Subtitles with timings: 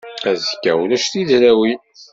[0.31, 1.81] Azekka ulac tizrawin.